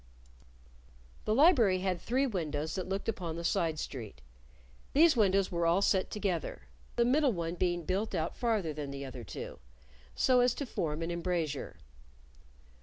The 1.25 1.35
library 1.35 1.81
had 1.81 2.01
three 2.01 2.25
windows 2.25 2.73
that 2.73 2.89
looked 2.89 3.07
upon 3.07 3.35
the 3.35 3.43
side 3.43 3.77
street. 3.77 4.19
These 4.93 5.15
windows 5.15 5.51
were 5.51 5.67
all 5.67 5.83
set 5.83 6.09
together, 6.09 6.63
the 6.95 7.05
middle 7.05 7.33
one 7.33 7.53
being 7.53 7.83
built 7.85 8.15
out 8.15 8.35
farther 8.35 8.73
than 8.73 8.89
the 8.89 9.05
other 9.05 9.23
two, 9.23 9.59
so 10.15 10.39
as 10.39 10.55
to 10.55 10.65
form 10.65 11.03
an 11.03 11.11
embrasure. 11.11 11.75